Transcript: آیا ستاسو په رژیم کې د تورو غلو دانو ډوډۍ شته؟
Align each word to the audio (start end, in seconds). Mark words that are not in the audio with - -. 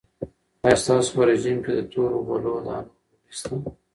آیا 0.65 0.77
ستاسو 0.83 1.09
په 1.15 1.21
رژیم 1.29 1.57
کې 1.63 1.71
د 1.75 1.79
تورو 1.91 2.17
غلو 2.27 2.53
دانو 2.65 2.87
ډوډۍ 2.97 3.29
شته؟ 3.37 3.55